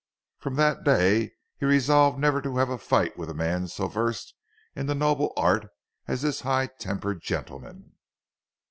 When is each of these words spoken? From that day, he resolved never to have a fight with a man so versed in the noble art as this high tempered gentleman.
From 0.39 0.55
that 0.55 0.83
day, 0.83 1.33
he 1.59 1.65
resolved 1.67 2.17
never 2.17 2.41
to 2.41 2.57
have 2.57 2.69
a 2.69 2.79
fight 2.79 3.19
with 3.19 3.29
a 3.29 3.35
man 3.35 3.67
so 3.67 3.85
versed 3.87 4.33
in 4.75 4.87
the 4.87 4.95
noble 4.95 5.31
art 5.37 5.67
as 6.07 6.23
this 6.23 6.41
high 6.41 6.65
tempered 6.79 7.21
gentleman. 7.21 7.93